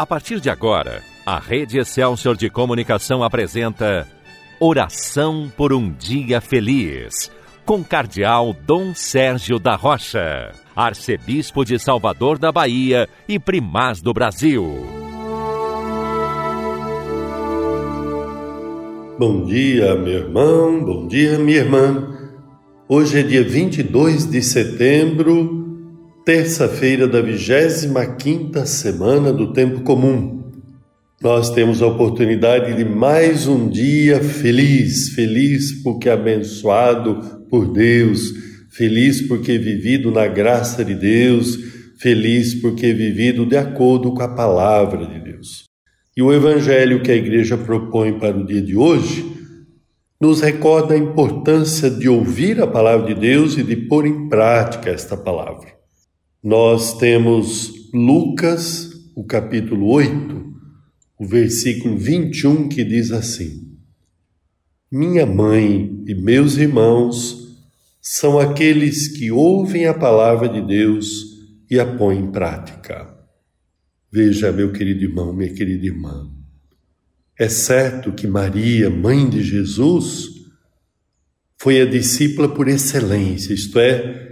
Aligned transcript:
A 0.00 0.06
partir 0.06 0.40
de 0.40 0.48
agora, 0.48 1.02
a 1.26 1.38
Rede 1.38 1.78
Excelsior 1.78 2.34
de 2.34 2.48
Comunicação 2.48 3.22
apresenta 3.22 4.08
Oração 4.58 5.52
por 5.54 5.74
um 5.74 5.92
Dia 5.92 6.40
Feliz, 6.40 7.30
com 7.66 7.84
Cardeal 7.84 8.56
Dom 8.66 8.94
Sérgio 8.94 9.58
da 9.58 9.76
Rocha, 9.76 10.52
Arcebispo 10.74 11.66
de 11.66 11.78
Salvador 11.78 12.38
da 12.38 12.50
Bahia 12.50 13.06
e 13.28 13.38
Primaz 13.38 14.00
do 14.00 14.14
Brasil. 14.14 14.86
Bom 19.18 19.44
dia, 19.44 19.94
meu 19.96 20.14
irmão, 20.14 20.82
bom 20.82 21.08
dia, 21.08 21.38
minha 21.38 21.58
irmã. 21.58 22.08
Hoje 22.88 23.20
é 23.20 23.22
dia 23.22 23.44
22 23.44 24.30
de 24.30 24.40
setembro, 24.40 25.59
terça-feira 26.32 27.08
da 27.08 27.20
25ª 27.20 28.64
semana 28.64 29.32
do 29.32 29.52
tempo 29.52 29.80
comum. 29.80 30.44
Nós 31.20 31.50
temos 31.50 31.82
a 31.82 31.88
oportunidade 31.88 32.72
de 32.76 32.84
mais 32.84 33.48
um 33.48 33.68
dia 33.68 34.20
feliz, 34.22 35.08
feliz 35.08 35.82
porque 35.82 36.08
abençoado 36.08 37.42
por 37.50 37.72
Deus, 37.72 38.32
feliz 38.70 39.20
porque 39.26 39.58
vivido 39.58 40.12
na 40.12 40.28
graça 40.28 40.84
de 40.84 40.94
Deus, 40.94 41.58
feliz 41.98 42.54
porque 42.54 42.92
vivido 42.92 43.44
de 43.44 43.56
acordo 43.56 44.14
com 44.14 44.22
a 44.22 44.32
palavra 44.32 45.06
de 45.06 45.18
Deus. 45.18 45.64
E 46.16 46.22
o 46.22 46.32
evangelho 46.32 47.02
que 47.02 47.10
a 47.10 47.16
igreja 47.16 47.58
propõe 47.58 48.20
para 48.20 48.38
o 48.38 48.46
dia 48.46 48.62
de 48.62 48.76
hoje 48.76 49.26
nos 50.20 50.40
recorda 50.40 50.94
a 50.94 50.96
importância 50.96 51.90
de 51.90 52.08
ouvir 52.08 52.62
a 52.62 52.68
palavra 52.68 53.12
de 53.12 53.20
Deus 53.20 53.58
e 53.58 53.64
de 53.64 53.74
pôr 53.74 54.06
em 54.06 54.28
prática 54.28 54.90
esta 54.90 55.16
palavra. 55.16 55.79
Nós 56.42 56.96
temos 56.96 57.70
Lucas, 57.92 58.92
o 59.14 59.22
capítulo 59.22 59.90
8, 59.90 60.54
o 61.18 61.26
versículo 61.26 61.98
21, 61.98 62.66
que 62.66 62.82
diz 62.82 63.12
assim: 63.12 63.76
Minha 64.90 65.26
mãe 65.26 66.02
e 66.06 66.14
meus 66.14 66.56
irmãos 66.56 67.58
são 68.00 68.38
aqueles 68.38 69.08
que 69.08 69.30
ouvem 69.30 69.84
a 69.84 69.92
palavra 69.92 70.48
de 70.48 70.62
Deus 70.66 71.06
e 71.70 71.78
a 71.78 71.84
põem 71.84 72.20
em 72.20 72.32
prática. 72.32 73.14
Veja, 74.10 74.50
meu 74.50 74.72
querido 74.72 75.04
irmão, 75.04 75.34
minha 75.34 75.52
querida 75.52 75.84
irmã, 75.84 76.26
é 77.38 77.50
certo 77.50 78.12
que 78.12 78.26
Maria, 78.26 78.88
mãe 78.88 79.28
de 79.28 79.42
Jesus, 79.42 80.30
foi 81.58 81.82
a 81.82 81.84
discípula 81.84 82.48
por 82.48 82.66
excelência, 82.66 83.52
isto 83.52 83.78
é, 83.78 84.29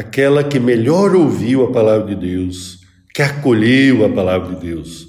aquela 0.00 0.42
que 0.42 0.58
melhor 0.58 1.14
ouviu 1.14 1.62
a 1.62 1.70
palavra 1.70 2.14
de 2.14 2.20
Deus, 2.20 2.80
que 3.14 3.20
acolheu 3.20 4.04
a 4.04 4.08
palavra 4.08 4.54
de 4.54 4.62
Deus. 4.62 5.06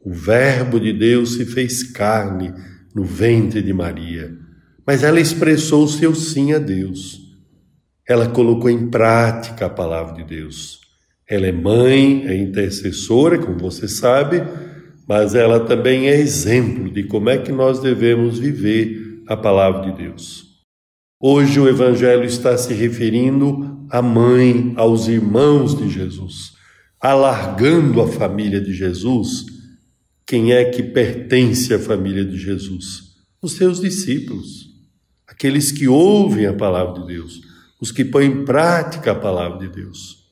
O 0.00 0.12
Verbo 0.12 0.78
de 0.78 0.92
Deus 0.92 1.34
se 1.34 1.44
fez 1.44 1.82
carne 1.82 2.54
no 2.94 3.02
ventre 3.02 3.60
de 3.60 3.72
Maria, 3.72 4.32
mas 4.86 5.02
ela 5.02 5.20
expressou 5.20 5.84
o 5.84 5.88
seu 5.88 6.14
sim 6.14 6.52
a 6.52 6.58
Deus. 6.58 7.20
Ela 8.08 8.28
colocou 8.28 8.70
em 8.70 8.88
prática 8.88 9.66
a 9.66 9.70
palavra 9.70 10.14
de 10.14 10.24
Deus. 10.24 10.78
Ela 11.28 11.48
é 11.48 11.52
mãe, 11.52 12.24
é 12.26 12.36
intercessora, 12.36 13.36
como 13.36 13.58
você 13.58 13.88
sabe, 13.88 14.42
mas 15.08 15.34
ela 15.34 15.60
também 15.60 16.08
é 16.08 16.14
exemplo 16.14 16.88
de 16.90 17.02
como 17.02 17.30
é 17.30 17.38
que 17.38 17.50
nós 17.50 17.80
devemos 17.80 18.38
viver 18.38 19.22
a 19.26 19.36
palavra 19.36 19.90
de 19.90 20.04
Deus. 20.04 20.49
Hoje 21.22 21.60
o 21.60 21.68
Evangelho 21.68 22.24
está 22.24 22.56
se 22.56 22.72
referindo 22.72 23.84
à 23.90 24.00
mãe, 24.00 24.72
aos 24.74 25.06
irmãos 25.06 25.76
de 25.76 25.86
Jesus, 25.86 26.54
alargando 26.98 28.00
a 28.00 28.08
família 28.08 28.58
de 28.58 28.72
Jesus. 28.72 29.44
Quem 30.26 30.54
é 30.54 30.64
que 30.64 30.82
pertence 30.82 31.74
à 31.74 31.78
família 31.78 32.24
de 32.24 32.38
Jesus? 32.38 33.16
Os 33.42 33.52
seus 33.52 33.82
discípulos, 33.82 34.70
aqueles 35.26 35.70
que 35.70 35.86
ouvem 35.86 36.46
a 36.46 36.54
palavra 36.54 37.02
de 37.02 37.08
Deus, 37.08 37.42
os 37.78 37.92
que 37.92 38.02
põem 38.02 38.28
em 38.28 38.44
prática 38.46 39.12
a 39.12 39.14
palavra 39.14 39.58
de 39.58 39.68
Deus. 39.68 40.24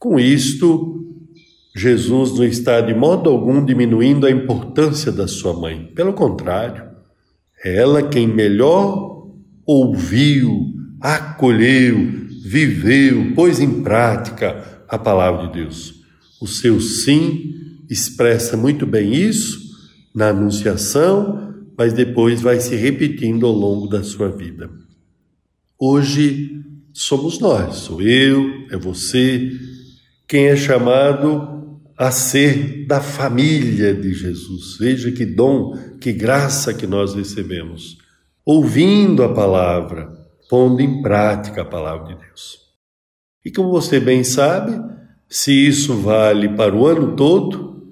Com 0.00 0.18
isto, 0.18 1.14
Jesus 1.76 2.36
não 2.36 2.44
está 2.44 2.80
de 2.80 2.92
modo 2.92 3.30
algum 3.30 3.64
diminuindo 3.64 4.26
a 4.26 4.30
importância 4.32 5.12
da 5.12 5.28
sua 5.28 5.52
mãe. 5.52 5.92
Pelo 5.94 6.12
contrário, 6.12 6.88
é 7.64 7.76
ela 7.76 8.02
quem 8.02 8.26
melhor 8.26 9.17
ouviu, 9.68 10.72
acolheu, 10.98 11.98
viveu, 12.42 13.34
pôs 13.34 13.60
em 13.60 13.82
prática 13.82 14.82
a 14.88 14.98
palavra 14.98 15.46
de 15.46 15.52
Deus. 15.52 16.02
O 16.40 16.46
seu 16.46 16.80
sim 16.80 17.82
expressa 17.90 18.56
muito 18.56 18.86
bem 18.86 19.12
isso 19.14 19.60
na 20.14 20.30
anunciação, 20.30 21.54
mas 21.76 21.92
depois 21.92 22.40
vai 22.40 22.58
se 22.60 22.74
repetindo 22.76 23.44
ao 23.44 23.52
longo 23.52 23.86
da 23.86 24.02
sua 24.02 24.30
vida. 24.30 24.70
Hoje 25.78 26.64
somos 26.94 27.38
nós, 27.38 27.76
sou 27.76 28.00
eu, 28.00 28.66
é 28.70 28.76
você, 28.78 29.52
quem 30.26 30.46
é 30.46 30.56
chamado 30.56 31.78
a 31.94 32.10
ser 32.10 32.86
da 32.86 33.02
família 33.02 33.92
de 33.92 34.14
Jesus. 34.14 34.78
Veja 34.78 35.12
que 35.12 35.26
dom, 35.26 35.76
que 36.00 36.10
graça 36.10 36.72
que 36.72 36.86
nós 36.86 37.14
recebemos, 37.14 37.98
ouvindo 38.48 39.22
a 39.22 39.28
palavra, 39.34 40.08
pondo 40.48 40.80
em 40.80 41.02
prática 41.02 41.60
a 41.60 41.64
palavra 41.66 42.14
de 42.14 42.18
Deus. 42.18 42.56
E 43.44 43.50
como 43.50 43.70
você 43.70 44.00
bem 44.00 44.24
sabe, 44.24 44.72
se 45.28 45.52
isso 45.52 45.92
vale 45.96 46.48
para 46.48 46.74
o 46.74 46.86
ano 46.86 47.14
todo, 47.14 47.86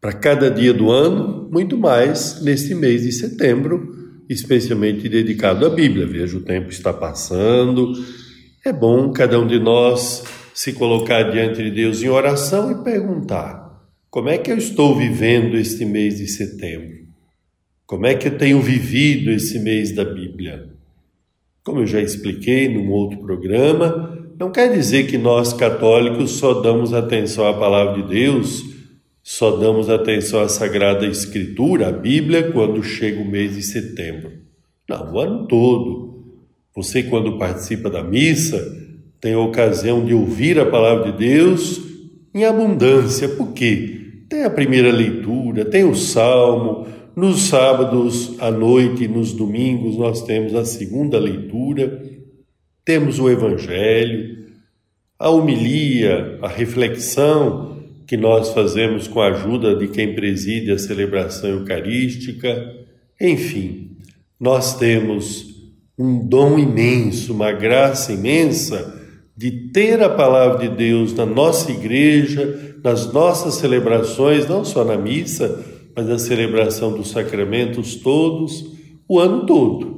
para 0.00 0.14
cada 0.14 0.50
dia 0.50 0.72
do 0.72 0.90
ano, 0.90 1.50
muito 1.52 1.76
mais 1.76 2.40
neste 2.40 2.74
mês 2.74 3.02
de 3.02 3.12
setembro, 3.12 4.22
especialmente 4.26 5.06
dedicado 5.06 5.66
à 5.66 5.68
Bíblia. 5.68 6.06
Veja, 6.06 6.38
o 6.38 6.42
tempo 6.42 6.70
está 6.70 6.90
passando, 6.90 7.92
é 8.64 8.72
bom 8.72 9.12
cada 9.12 9.38
um 9.38 9.46
de 9.46 9.58
nós 9.58 10.24
se 10.54 10.72
colocar 10.72 11.24
diante 11.24 11.62
de 11.62 11.70
Deus 11.70 12.02
em 12.02 12.08
oração 12.08 12.72
e 12.72 12.82
perguntar: 12.82 13.84
como 14.08 14.30
é 14.30 14.38
que 14.38 14.50
eu 14.50 14.56
estou 14.56 14.96
vivendo 14.96 15.58
este 15.58 15.84
mês 15.84 16.16
de 16.16 16.26
setembro? 16.26 17.03
Como 17.86 18.06
é 18.06 18.14
que 18.14 18.28
eu 18.28 18.38
tenho 18.38 18.60
vivido 18.62 19.30
esse 19.30 19.58
mês 19.58 19.94
da 19.94 20.04
Bíblia? 20.04 20.70
Como 21.62 21.80
eu 21.80 21.86
já 21.86 22.00
expliquei 22.00 22.66
num 22.66 22.90
outro 22.90 23.18
programa, 23.18 24.26
não 24.38 24.50
quer 24.50 24.72
dizer 24.72 25.06
que 25.06 25.18
nós 25.18 25.52
católicos 25.52 26.32
só 26.32 26.54
damos 26.62 26.94
atenção 26.94 27.46
à 27.46 27.52
palavra 27.52 28.02
de 28.02 28.08
Deus, 28.08 28.62
só 29.22 29.50
damos 29.56 29.90
atenção 29.90 30.40
à 30.40 30.48
Sagrada 30.48 31.06
Escritura, 31.06 31.88
à 31.88 31.92
Bíblia, 31.92 32.50
quando 32.52 32.82
chega 32.82 33.20
o 33.20 33.28
mês 33.28 33.54
de 33.54 33.62
setembro. 33.62 34.32
Não, 34.88 35.12
o 35.12 35.20
ano 35.20 35.46
todo. 35.46 36.24
Você, 36.74 37.02
quando 37.02 37.38
participa 37.38 37.90
da 37.90 38.02
missa, 38.02 38.62
tem 39.20 39.34
a 39.34 39.40
ocasião 39.40 40.04
de 40.04 40.14
ouvir 40.14 40.58
a 40.58 40.66
palavra 40.66 41.12
de 41.12 41.18
Deus 41.18 41.80
em 42.34 42.44
abundância. 42.44 43.28
Por 43.28 43.52
quê? 43.52 44.00
Tem 44.28 44.44
a 44.44 44.50
primeira 44.50 44.90
leitura, 44.90 45.64
tem 45.64 45.84
o 45.84 45.94
salmo, 45.94 46.86
nos 47.16 47.42
sábados 47.42 48.34
à 48.40 48.50
noite 48.50 49.04
e 49.04 49.08
nos 49.08 49.32
domingos 49.32 49.96
nós 49.96 50.22
temos 50.22 50.54
a 50.54 50.64
segunda 50.64 51.18
leitura, 51.18 52.02
temos 52.84 53.18
o 53.18 53.30
evangelho, 53.30 54.44
a 55.18 55.30
homilia, 55.30 56.38
a 56.42 56.48
reflexão 56.48 57.78
que 58.06 58.16
nós 58.16 58.50
fazemos 58.50 59.08
com 59.08 59.20
a 59.20 59.28
ajuda 59.28 59.74
de 59.76 59.88
quem 59.88 60.14
preside 60.14 60.72
a 60.72 60.78
celebração 60.78 61.50
eucarística. 61.50 62.74
Enfim, 63.20 63.96
nós 64.38 64.76
temos 64.76 65.54
um 65.96 66.26
dom 66.26 66.58
imenso, 66.58 67.32
uma 67.32 67.52
graça 67.52 68.12
imensa 68.12 69.02
de 69.36 69.50
ter 69.72 70.02
a 70.02 70.10
palavra 70.10 70.68
de 70.68 70.76
Deus 70.76 71.14
na 71.14 71.24
nossa 71.24 71.70
igreja, 71.70 72.76
nas 72.82 73.12
nossas 73.12 73.54
celebrações, 73.54 74.46
não 74.48 74.64
só 74.64 74.84
na 74.84 74.96
missa, 74.96 75.64
mas 75.94 76.06
na 76.06 76.18
celebração 76.18 76.92
dos 76.92 77.10
sacramentos 77.10 77.96
todos, 77.96 78.72
o 79.08 79.18
ano 79.18 79.46
todo. 79.46 79.94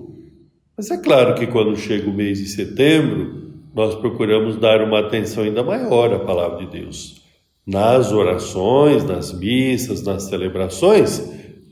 Mas 0.77 0.91
é 0.91 0.99
claro 0.99 1.35
que 1.35 1.47
quando 1.47 1.77
chega 1.77 2.09
o 2.09 2.13
mês 2.13 2.39
de 2.39 2.49
setembro, 2.49 3.47
nós 3.75 3.95
procuramos 3.95 4.57
dar 4.57 4.83
uma 4.83 5.01
atenção 5.01 5.45
ainda 5.45 5.63
maior 5.63 6.13
à 6.13 6.19
palavra 6.19 6.65
de 6.65 6.81
Deus. 6.81 7.23
Nas 7.67 8.13
orações, 8.13 9.05
nas 9.05 9.33
missas, 9.33 10.03
nas 10.03 10.25
celebrações, 10.25 11.23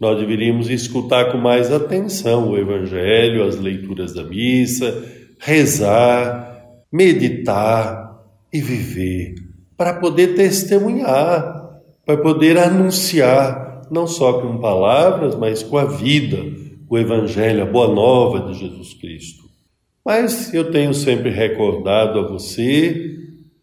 nós 0.00 0.18
deveríamos 0.18 0.68
escutar 0.68 1.30
com 1.30 1.38
mais 1.38 1.72
atenção 1.72 2.50
o 2.50 2.58
Evangelho, 2.58 3.44
as 3.44 3.58
leituras 3.58 4.12
da 4.12 4.24
missa, 4.24 5.04
rezar, 5.38 6.62
meditar 6.92 8.22
e 8.52 8.60
viver, 8.60 9.34
para 9.76 9.94
poder 9.94 10.34
testemunhar, 10.34 11.80
para 12.04 12.16
poder 12.16 12.58
anunciar, 12.58 13.73
não 13.90 14.06
só 14.06 14.40
com 14.40 14.58
palavras, 14.58 15.34
mas 15.34 15.62
com 15.62 15.78
a 15.78 15.84
vida, 15.84 16.38
o 16.88 16.98
Evangelho, 16.98 17.62
a 17.62 17.66
boa 17.66 17.88
nova 17.88 18.52
de 18.52 18.58
Jesus 18.58 18.94
Cristo. 18.94 19.44
Mas 20.04 20.52
eu 20.52 20.70
tenho 20.70 20.92
sempre 20.92 21.30
recordado 21.30 22.18
a 22.18 22.28
você 22.28 23.16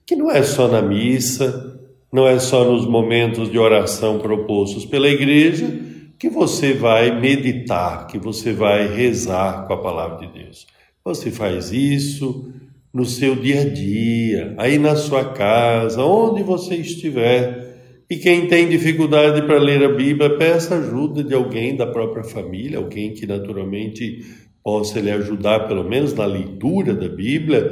que 0.05 0.15
não 0.15 0.31
é 0.31 0.43
só 0.43 0.67
na 0.67 0.81
missa, 0.81 1.69
Não 2.11 2.27
é 2.27 2.39
só 2.39 2.65
nos 2.69 2.85
momentos 2.85 3.49
de 3.49 3.57
oração 3.57 4.19
propostos 4.19 4.85
pela 4.85 5.07
igreja 5.07 5.79
que 6.19 6.29
você 6.29 6.73
vai 6.73 7.19
meditar, 7.19 8.05
que 8.07 8.19
você 8.19 8.51
vai 8.51 8.85
rezar 8.93 9.65
com 9.65 9.73
a 9.73 9.77
palavra 9.77 10.27
de 10.27 10.33
Deus. 10.43 10.67
Você 11.05 11.31
faz 11.31 11.71
isso 11.71 12.51
no 12.93 13.05
seu 13.05 13.33
dia 13.35 13.61
a 13.61 13.69
dia, 13.69 14.53
aí 14.57 14.77
na 14.77 14.95
sua 14.97 15.23
casa, 15.31 16.03
onde 16.03 16.43
você 16.43 16.75
estiver. 16.75 17.70
E 18.11 18.17
quem 18.17 18.45
tem 18.45 18.67
dificuldade 18.67 19.41
para 19.43 19.57
ler 19.57 19.81
a 19.85 19.93
Bíblia, 19.93 20.37
peça 20.37 20.75
ajuda 20.75 21.23
de 21.23 21.33
alguém 21.33 21.77
da 21.77 21.87
própria 21.87 22.25
família, 22.25 22.77
alguém 22.77 23.13
que 23.13 23.25
naturalmente 23.25 24.19
possa 24.61 24.99
lhe 24.99 25.09
ajudar, 25.09 25.61
pelo 25.61 25.87
menos 25.87 26.13
na 26.13 26.25
leitura 26.25 26.93
da 26.93 27.07
Bíblia. 27.07 27.71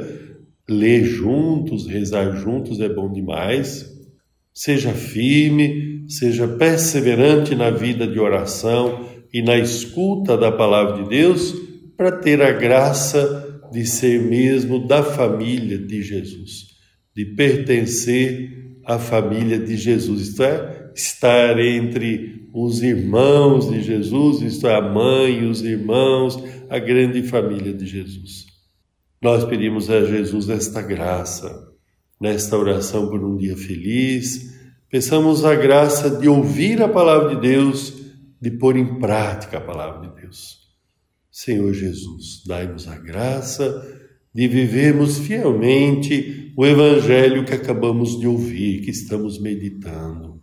Ler 0.66 1.04
juntos, 1.04 1.86
rezar 1.86 2.36
juntos 2.36 2.80
é 2.80 2.88
bom 2.88 3.12
demais. 3.12 3.84
Seja 4.54 4.94
firme, 4.94 6.06
seja 6.08 6.48
perseverante 6.48 7.54
na 7.54 7.68
vida 7.68 8.06
de 8.06 8.18
oração 8.18 9.10
e 9.30 9.42
na 9.42 9.58
escuta 9.58 10.38
da 10.38 10.50
palavra 10.50 11.02
de 11.02 11.10
Deus, 11.10 11.54
para 11.98 12.12
ter 12.12 12.40
a 12.40 12.50
graça 12.50 13.60
de 13.70 13.84
ser 13.84 14.22
mesmo 14.22 14.88
da 14.88 15.02
família 15.02 15.76
de 15.76 16.02
Jesus, 16.02 16.68
de 17.14 17.26
pertencer 17.26 18.69
à 18.84 18.98
família 18.98 19.58
de 19.58 19.76
Jesus, 19.76 20.28
isto 20.28 20.42
é, 20.42 20.90
estar 20.94 21.58
entre 21.58 22.48
os 22.52 22.82
irmãos 22.82 23.70
de 23.70 23.82
Jesus, 23.82 24.40
isto 24.42 24.66
é, 24.66 24.74
a 24.74 24.80
mãe, 24.80 25.48
os 25.48 25.62
irmãos, 25.62 26.42
a 26.68 26.78
grande 26.78 27.22
família 27.22 27.72
de 27.72 27.86
Jesus. 27.86 28.46
Nós 29.22 29.44
pedimos 29.44 29.90
a 29.90 30.04
Jesus 30.04 30.48
esta 30.48 30.80
graça 30.80 31.70
nesta 32.20 32.56
oração 32.56 33.08
por 33.08 33.24
um 33.24 33.36
dia 33.36 33.56
feliz. 33.56 34.58
Peçamos 34.90 35.44
a 35.44 35.54
graça 35.54 36.10
de 36.10 36.28
ouvir 36.28 36.82
a 36.82 36.88
palavra 36.88 37.34
de 37.34 37.40
Deus, 37.40 37.94
de 38.40 38.50
pôr 38.50 38.76
em 38.76 38.98
prática 38.98 39.58
a 39.58 39.60
palavra 39.60 40.08
de 40.08 40.20
Deus. 40.20 40.60
Senhor 41.30 41.72
Jesus, 41.72 42.42
dai-nos 42.46 42.88
a 42.88 42.98
graça 42.98 43.99
de 44.32 44.46
vivermos 44.46 45.18
fielmente 45.18 46.52
o 46.56 46.64
evangelho 46.64 47.44
que 47.44 47.54
acabamos 47.54 48.18
de 48.18 48.26
ouvir, 48.26 48.82
que 48.82 48.90
estamos 48.90 49.40
meditando. 49.40 50.40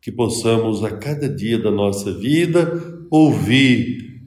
Que 0.00 0.10
possamos 0.10 0.82
a 0.84 0.90
cada 0.96 1.28
dia 1.28 1.58
da 1.58 1.70
nossa 1.70 2.12
vida 2.12 3.06
ouvir 3.10 4.20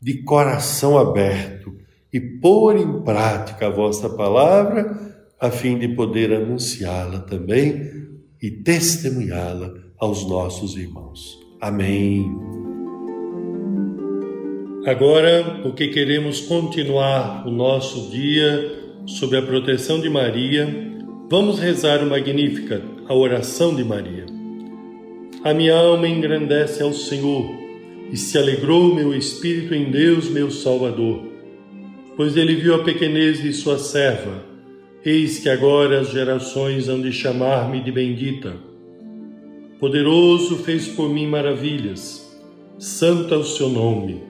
de 0.00 0.22
coração 0.22 0.98
aberto 0.98 1.76
e 2.12 2.20
pôr 2.20 2.76
em 2.76 3.02
prática 3.02 3.66
a 3.66 3.70
vossa 3.70 4.08
palavra 4.08 5.10
a 5.38 5.50
fim 5.50 5.78
de 5.78 5.88
poder 5.88 6.32
anunciá-la 6.32 7.20
também 7.20 7.90
e 8.42 8.50
testemunhá-la 8.50 9.72
aos 9.98 10.28
nossos 10.28 10.76
irmãos. 10.76 11.38
Amém. 11.60 12.49
Agora, 14.86 15.60
porque 15.62 15.88
queremos 15.88 16.40
continuar 16.40 17.46
o 17.46 17.50
nosso 17.50 18.10
dia 18.10 18.80
sob 19.04 19.36
a 19.36 19.42
proteção 19.42 20.00
de 20.00 20.08
Maria, 20.08 20.66
vamos 21.28 21.58
rezar 21.58 22.02
o 22.02 22.08
Magnífica, 22.08 22.80
a 23.06 23.14
oração 23.14 23.74
de 23.74 23.84
Maria. 23.84 24.24
A 25.44 25.52
minha 25.52 25.74
alma 25.74 26.08
engrandece 26.08 26.82
ao 26.82 26.94
Senhor 26.94 27.44
e 28.10 28.16
se 28.16 28.38
alegrou 28.38 28.94
meu 28.94 29.14
espírito 29.14 29.74
em 29.74 29.90
Deus, 29.90 30.30
meu 30.30 30.50
Salvador, 30.50 31.24
pois 32.16 32.34
ele 32.34 32.54
viu 32.54 32.74
a 32.74 32.82
pequenez 32.82 33.42
de 33.42 33.52
sua 33.52 33.78
serva. 33.78 34.42
Eis 35.04 35.40
que 35.40 35.50
agora 35.50 36.00
as 36.00 36.08
gerações 36.08 36.88
hão 36.88 37.02
de 37.02 37.12
chamar-me 37.12 37.80
de 37.80 37.92
bendita. 37.92 38.54
Poderoso 39.78 40.56
fez 40.56 40.88
por 40.88 41.10
mim 41.10 41.26
maravilhas, 41.26 42.34
santo 42.78 43.34
é 43.34 43.36
o 43.36 43.44
seu 43.44 43.68
nome. 43.68 44.29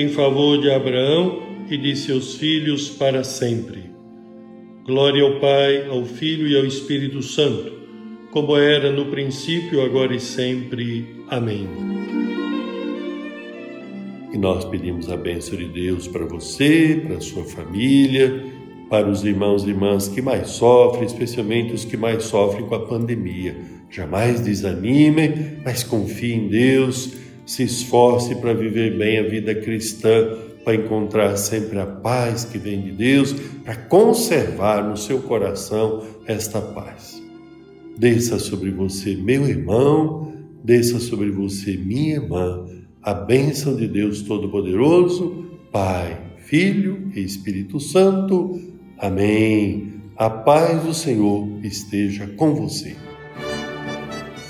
em 0.00 0.08
favor 0.08 0.60
de 0.60 0.70
Abraão 0.70 1.42
e 1.70 1.76
de 1.76 1.96
seus 1.96 2.36
filhos 2.36 2.88
para 2.88 3.24
sempre. 3.24 3.84
Glória 4.84 5.22
ao 5.22 5.40
Pai, 5.40 5.86
ao 5.88 6.04
Filho 6.04 6.46
e 6.46 6.56
ao 6.56 6.64
Espírito 6.64 7.22
Santo, 7.22 7.72
como 8.30 8.56
era 8.56 8.92
no 8.92 9.06
princípio, 9.06 9.82
agora 9.82 10.14
e 10.14 10.20
sempre. 10.20 11.24
Amém. 11.28 11.68
E 14.32 14.38
nós 14.38 14.64
pedimos 14.64 15.10
a 15.10 15.16
bênção 15.16 15.56
de 15.56 15.66
Deus 15.66 16.06
para 16.06 16.26
você, 16.26 17.02
para 17.06 17.16
a 17.16 17.20
sua 17.20 17.44
família 17.44 18.54
para 18.88 19.08
os 19.08 19.24
irmãos 19.24 19.64
e 19.64 19.70
irmãs 19.70 20.08
que 20.08 20.22
mais 20.22 20.50
sofrem, 20.50 21.06
especialmente 21.06 21.74
os 21.74 21.84
que 21.84 21.96
mais 21.96 22.24
sofrem 22.24 22.66
com 22.66 22.74
a 22.74 22.86
pandemia. 22.86 23.56
Jamais 23.90 24.40
desanime, 24.40 25.58
mas 25.64 25.82
confie 25.82 26.34
em 26.34 26.48
Deus, 26.48 27.12
se 27.46 27.62
esforce 27.62 28.34
para 28.34 28.52
viver 28.52 28.98
bem 28.98 29.18
a 29.18 29.22
vida 29.22 29.54
cristã, 29.54 30.36
para 30.64 30.74
encontrar 30.74 31.36
sempre 31.36 31.78
a 31.78 31.86
paz 31.86 32.44
que 32.44 32.58
vem 32.58 32.82
de 32.82 32.90
Deus, 32.90 33.32
para 33.64 33.76
conservar 33.76 34.82
no 34.82 34.96
seu 34.96 35.20
coração 35.20 36.02
esta 36.26 36.60
paz. 36.60 37.22
Desça 37.96 38.38
sobre 38.40 38.72
você, 38.72 39.14
meu 39.14 39.48
irmão, 39.48 40.34
desça 40.62 40.98
sobre 40.98 41.30
você, 41.30 41.76
minha 41.76 42.16
irmã, 42.16 42.66
a 43.00 43.14
bênção 43.14 43.76
de 43.76 43.86
Deus 43.86 44.22
Todo-Poderoso, 44.22 45.46
Pai, 45.70 46.20
Filho 46.38 47.10
e 47.14 47.20
Espírito 47.20 47.78
Santo. 47.78 48.60
Amém. 48.98 49.94
A 50.16 50.28
paz 50.28 50.82
do 50.82 50.92
Senhor 50.92 51.46
esteja 51.62 52.26
com 52.26 52.54
você. 52.54 53.05